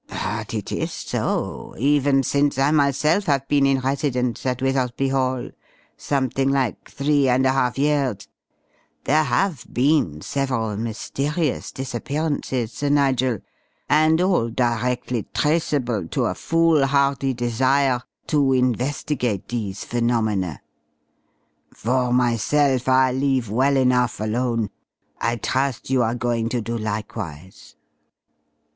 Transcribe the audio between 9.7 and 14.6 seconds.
been several mysterious disappearances, Sir Nigel, and all